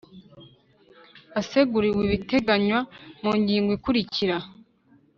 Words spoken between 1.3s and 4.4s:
aseguriwe ibiteganywa mungingo ikurikira